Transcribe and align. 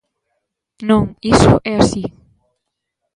Non, 0.89 1.03
iso 1.33 1.53
é 1.71 1.73
así. 1.81 2.03